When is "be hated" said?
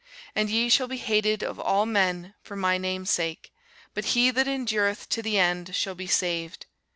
0.87-1.43